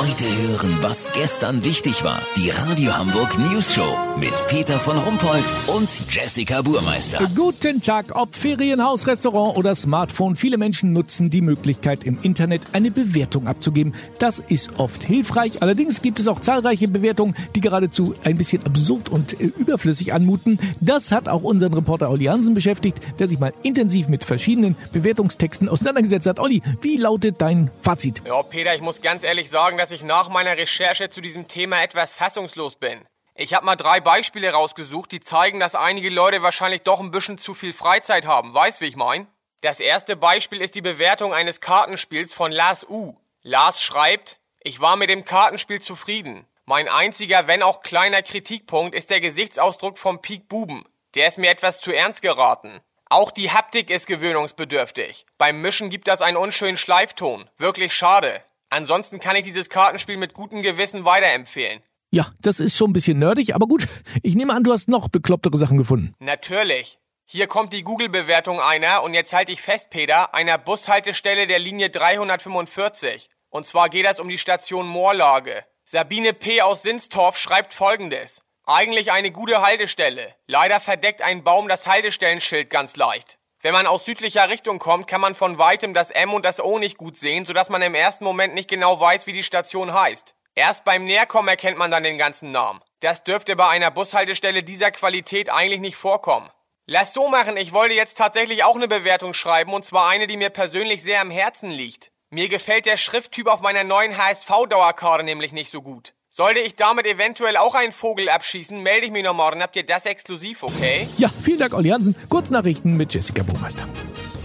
Heute 0.00 0.24
hören, 0.24 0.78
was 0.80 1.12
gestern 1.12 1.62
wichtig 1.62 2.02
war. 2.04 2.22
Die 2.34 2.48
Radio 2.48 2.96
Hamburg 2.96 3.38
News 3.38 3.74
Show 3.74 3.98
mit 4.18 4.32
Peter 4.46 4.80
von 4.80 4.96
Rumpold 4.96 5.44
und 5.66 5.90
Jessica 6.08 6.62
Burmeister. 6.62 7.28
Guten 7.36 7.82
Tag, 7.82 8.16
ob 8.16 8.34
Ferienhaus, 8.34 9.06
Restaurant 9.06 9.58
oder 9.58 9.74
Smartphone. 9.74 10.36
Viele 10.36 10.56
Menschen 10.56 10.94
nutzen 10.94 11.28
die 11.28 11.42
Möglichkeit, 11.42 12.04
im 12.04 12.18
Internet 12.22 12.62
eine 12.72 12.90
Bewertung 12.90 13.46
abzugeben. 13.46 13.94
Das 14.18 14.38
ist 14.38 14.78
oft 14.78 15.04
hilfreich. 15.04 15.60
Allerdings 15.60 16.00
gibt 16.00 16.18
es 16.18 16.28
auch 16.28 16.40
zahlreiche 16.40 16.88
Bewertungen, 16.88 17.34
die 17.54 17.60
geradezu 17.60 18.14
ein 18.24 18.38
bisschen 18.38 18.64
absurd 18.64 19.10
und 19.10 19.38
äh, 19.38 19.52
überflüssig 19.58 20.14
anmuten. 20.14 20.58
Das 20.80 21.12
hat 21.12 21.28
auch 21.28 21.42
unseren 21.42 21.74
Reporter 21.74 22.08
Olli 22.08 22.24
Hansen 22.24 22.54
beschäftigt, 22.54 23.00
der 23.18 23.28
sich 23.28 23.38
mal 23.38 23.52
intensiv 23.62 24.08
mit 24.08 24.24
verschiedenen 24.24 24.76
Bewertungstexten 24.92 25.68
auseinandergesetzt 25.68 26.26
hat. 26.26 26.40
Olli, 26.40 26.62
wie 26.80 26.96
lautet 26.96 27.42
dein 27.42 27.70
Fazit? 27.82 28.22
Ja, 28.26 28.42
Peter, 28.42 28.74
ich 28.74 28.80
muss 28.80 29.02
ganz 29.02 29.24
ehrlich 29.24 29.50
sagen, 29.50 29.76
dass 29.76 29.89
ich 29.90 30.02
nach 30.02 30.28
meiner 30.28 30.56
Recherche 30.56 31.08
zu 31.08 31.20
diesem 31.20 31.48
Thema 31.48 31.82
etwas 31.82 32.14
fassungslos 32.14 32.76
bin. 32.76 33.06
Ich 33.34 33.54
habe 33.54 33.64
mal 33.64 33.76
drei 33.76 34.00
Beispiele 34.00 34.50
rausgesucht, 34.50 35.12
die 35.12 35.20
zeigen, 35.20 35.60
dass 35.60 35.74
einige 35.74 36.10
Leute 36.10 36.42
wahrscheinlich 36.42 36.82
doch 36.82 37.00
ein 37.00 37.10
bisschen 37.10 37.38
zu 37.38 37.54
viel 37.54 37.72
Freizeit 37.72 38.26
haben. 38.26 38.52
Weißt, 38.52 38.80
wie 38.80 38.86
ich 38.86 38.96
mein? 38.96 39.26
Das 39.62 39.80
erste 39.80 40.16
Beispiel 40.16 40.60
ist 40.60 40.74
die 40.74 40.82
Bewertung 40.82 41.32
eines 41.32 41.60
Kartenspiels 41.60 42.34
von 42.34 42.52
Lars 42.52 42.86
U. 42.88 43.16
Lars 43.42 43.82
schreibt, 43.82 44.38
ich 44.60 44.80
war 44.80 44.96
mit 44.96 45.08
dem 45.08 45.24
Kartenspiel 45.24 45.80
zufrieden. 45.80 46.46
Mein 46.66 46.88
einziger, 46.88 47.46
wenn 47.46 47.62
auch 47.62 47.82
kleiner 47.82 48.22
Kritikpunkt 48.22 48.94
ist 48.94 49.10
der 49.10 49.20
Gesichtsausdruck 49.20 49.98
vom 49.98 50.20
Peak 50.20 50.48
Buben. 50.48 50.84
Der 51.14 51.26
ist 51.26 51.38
mir 51.38 51.50
etwas 51.50 51.80
zu 51.80 51.92
ernst 51.92 52.22
geraten. 52.22 52.80
Auch 53.08 53.32
die 53.32 53.50
Haptik 53.50 53.90
ist 53.90 54.06
gewöhnungsbedürftig. 54.06 55.26
Beim 55.36 55.60
Mischen 55.62 55.90
gibt 55.90 56.06
das 56.06 56.22
einen 56.22 56.36
unschönen 56.36 56.76
Schleifton. 56.76 57.50
Wirklich 57.56 57.92
schade. 57.92 58.44
Ansonsten 58.70 59.18
kann 59.18 59.36
ich 59.36 59.44
dieses 59.44 59.68
Kartenspiel 59.68 60.16
mit 60.16 60.32
gutem 60.32 60.62
Gewissen 60.62 61.04
weiterempfehlen. 61.04 61.82
Ja, 62.12 62.32
das 62.40 62.60
ist 62.60 62.76
schon 62.76 62.90
ein 62.90 62.92
bisschen 62.92 63.18
nerdig, 63.18 63.54
aber 63.54 63.66
gut. 63.66 63.86
Ich 64.22 64.34
nehme 64.34 64.54
an, 64.54 64.64
du 64.64 64.72
hast 64.72 64.88
noch 64.88 65.08
beklopptere 65.08 65.56
Sachen 65.56 65.76
gefunden. 65.76 66.14
Natürlich. 66.18 66.98
Hier 67.24 67.46
kommt 67.46 67.72
die 67.72 67.84
Google-Bewertung 67.84 68.60
einer, 68.60 69.04
und 69.04 69.14
jetzt 69.14 69.32
halte 69.32 69.52
ich 69.52 69.62
fest, 69.62 69.90
Peter, 69.90 70.34
einer 70.34 70.58
Bushaltestelle 70.58 71.46
der 71.46 71.60
Linie 71.60 71.90
345. 71.90 73.28
Und 73.48 73.66
zwar 73.66 73.88
geht 73.88 74.06
es 74.06 74.18
um 74.18 74.28
die 74.28 74.38
Station 74.38 74.86
Moorlage. 74.88 75.64
Sabine 75.84 76.32
P. 76.32 76.62
aus 76.62 76.82
Sinstorf 76.82 77.36
schreibt 77.36 77.72
folgendes. 77.72 78.42
Eigentlich 78.64 79.10
eine 79.10 79.32
gute 79.32 79.62
Haltestelle. 79.62 80.34
Leider 80.46 80.78
verdeckt 80.78 81.22
ein 81.22 81.42
Baum 81.42 81.66
das 81.66 81.88
Haltestellenschild 81.88 82.70
ganz 82.70 82.94
leicht. 82.94 83.39
Wenn 83.62 83.74
man 83.74 83.86
aus 83.86 84.06
südlicher 84.06 84.48
Richtung 84.48 84.78
kommt, 84.78 85.06
kann 85.06 85.20
man 85.20 85.34
von 85.34 85.58
weitem 85.58 85.92
das 85.92 86.10
M 86.10 86.32
und 86.32 86.46
das 86.46 86.60
O 86.60 86.78
nicht 86.78 86.96
gut 86.96 87.18
sehen, 87.18 87.44
sodass 87.44 87.68
man 87.68 87.82
im 87.82 87.94
ersten 87.94 88.24
Moment 88.24 88.54
nicht 88.54 88.70
genau 88.70 88.98
weiß, 88.98 89.26
wie 89.26 89.34
die 89.34 89.42
Station 89.42 89.92
heißt. 89.92 90.34
Erst 90.54 90.84
beim 90.86 91.04
Näherkommen 91.04 91.48
erkennt 91.48 91.76
man 91.76 91.90
dann 91.90 92.02
den 92.02 92.16
ganzen 92.16 92.52
Namen. 92.52 92.80
Das 93.00 93.22
dürfte 93.22 93.56
bei 93.56 93.68
einer 93.68 93.90
Bushaltestelle 93.90 94.62
dieser 94.62 94.90
Qualität 94.90 95.50
eigentlich 95.50 95.80
nicht 95.80 95.96
vorkommen. 95.96 96.50
Lass 96.86 97.12
so 97.12 97.28
machen, 97.28 97.58
ich 97.58 97.72
wollte 97.72 97.94
jetzt 97.94 98.16
tatsächlich 98.16 98.64
auch 98.64 98.76
eine 98.76 98.88
Bewertung 98.88 99.34
schreiben, 99.34 99.74
und 99.74 99.84
zwar 99.84 100.08
eine, 100.08 100.26
die 100.26 100.38
mir 100.38 100.50
persönlich 100.50 101.02
sehr 101.02 101.20
am 101.20 101.30
Herzen 101.30 101.70
liegt. 101.70 102.10
Mir 102.30 102.48
gefällt 102.48 102.86
der 102.86 102.96
Schrifttyp 102.96 103.46
auf 103.46 103.60
meiner 103.60 103.84
neuen 103.84 104.16
HSV-Dauerkarte 104.16 105.22
nämlich 105.22 105.52
nicht 105.52 105.70
so 105.70 105.82
gut. 105.82 106.14
Sollte 106.40 106.60
ich 106.60 106.74
damit 106.74 107.04
eventuell 107.04 107.58
auch 107.58 107.74
einen 107.74 107.92
Vogel 107.92 108.30
abschießen, 108.30 108.82
melde 108.82 109.04
ich 109.04 109.12
mich 109.12 109.22
noch 109.22 109.34
morgen. 109.34 109.62
Habt 109.62 109.76
ihr 109.76 109.84
das 109.84 110.06
exklusiv, 110.06 110.62
okay? 110.62 111.06
Ja, 111.18 111.28
vielen 111.42 111.58
Dank, 111.58 111.74
Olli 111.74 111.90
Hansen. 111.90 112.16
Kurznachrichten 112.30 112.96
mit 112.96 113.12
Jessica 113.12 113.42
Burmeister. 113.42 113.86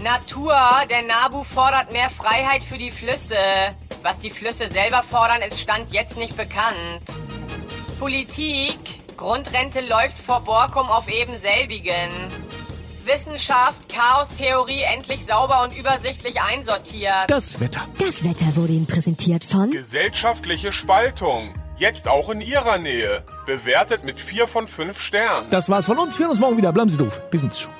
Natur, 0.02 0.54
der 0.90 1.00
NABU 1.00 1.42
fordert 1.42 1.92
mehr 1.92 2.10
Freiheit 2.10 2.64
für 2.64 2.76
die 2.76 2.90
Flüsse. 2.90 3.38
Was 4.02 4.18
die 4.18 4.28
Flüsse 4.28 4.68
selber 4.68 5.02
fordern, 5.10 5.40
ist 5.40 5.58
Stand 5.58 5.90
jetzt 5.90 6.18
nicht 6.18 6.36
bekannt. 6.36 7.00
Politik, 7.98 8.76
Grundrente 9.16 9.80
läuft 9.80 10.18
vor 10.18 10.40
Borkum 10.40 10.90
auf 10.90 11.08
eben 11.08 11.38
selbigen. 11.38 12.10
Wissenschaft, 13.06 13.88
Chaostheorie 13.88 14.82
endlich 14.82 15.24
sauber 15.24 15.62
und 15.62 15.74
übersichtlich 15.74 16.42
einsortiert. 16.42 17.24
Das 17.28 17.58
Wetter. 17.58 17.88
Das 17.98 18.22
Wetter 18.22 18.54
wurde 18.54 18.74
Ihnen 18.74 18.86
präsentiert 18.86 19.46
von 19.46 19.70
Gesellschaftliche 19.70 20.72
Spaltung. 20.72 21.54
Jetzt 21.78 22.08
auch 22.08 22.30
in 22.30 22.40
Ihrer 22.40 22.78
Nähe. 22.78 23.22
Bewertet 23.44 24.02
mit 24.02 24.18
4 24.18 24.48
von 24.48 24.66
5 24.66 24.98
Sternen. 24.98 25.50
Das 25.50 25.68
war's 25.68 25.84
von 25.84 25.98
uns. 25.98 26.18
Wir 26.18 26.24
hören 26.24 26.30
uns 26.30 26.40
morgen 26.40 26.56
wieder. 26.56 26.72
Bleiben 26.72 26.88
Sie 26.88 26.96
doof. 26.96 27.20
Wir 27.30 27.38
sind's 27.38 27.60
schon. 27.60 27.72